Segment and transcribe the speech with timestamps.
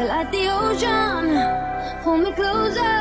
[0.00, 1.36] till like the ocean.
[2.02, 2.96] Hold me closer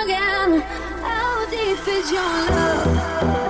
[0.00, 0.60] again.
[1.02, 3.47] How deep is your love?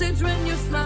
[0.00, 0.77] message when you smile.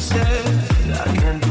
[0.00, 0.46] instead.
[1.06, 1.49] I can't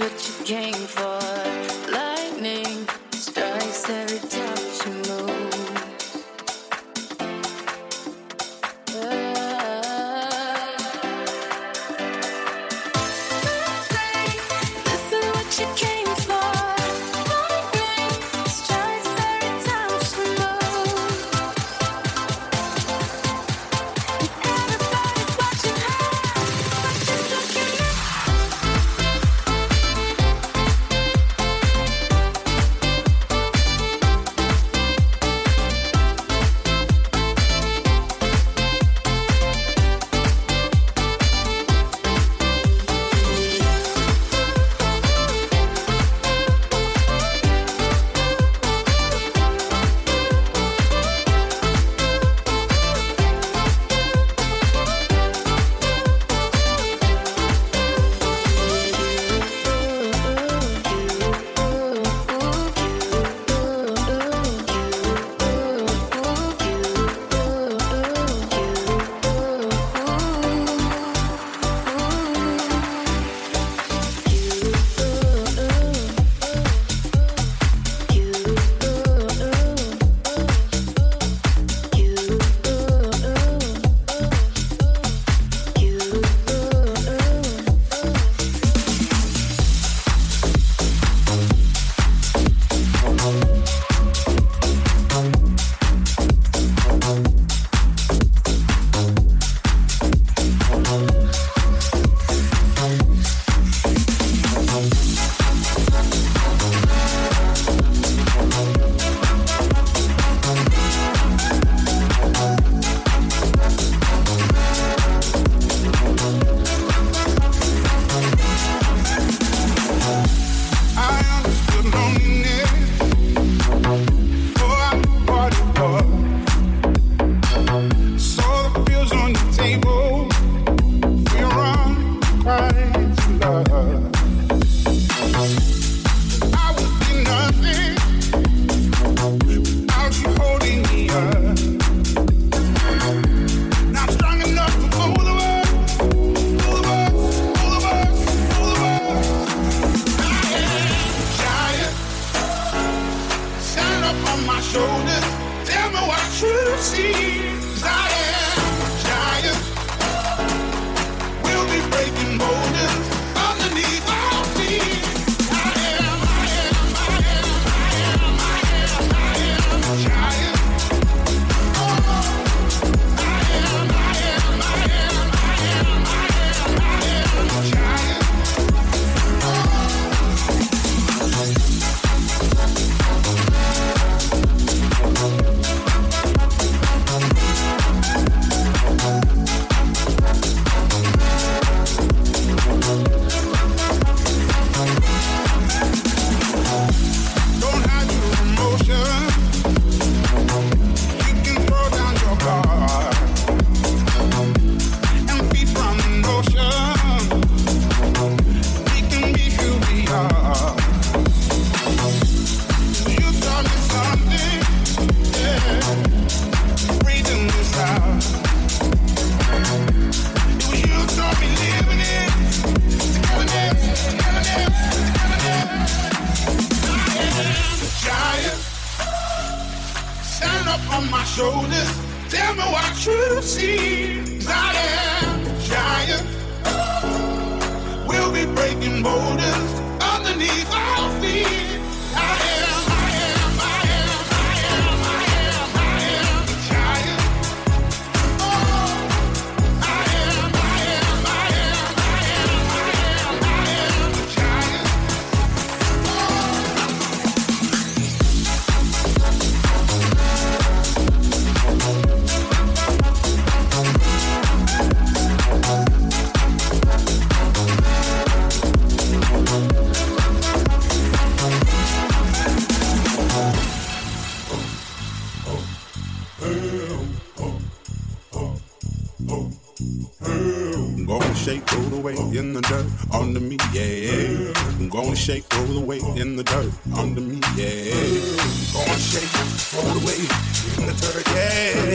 [0.00, 1.09] what you came for.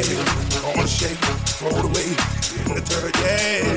[0.08, 0.22] baby.
[0.64, 1.18] I wanna shake,
[1.58, 2.10] throw it away,
[2.62, 3.75] in the dirt, yeah.